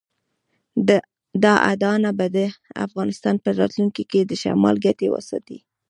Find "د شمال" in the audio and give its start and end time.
4.25-4.75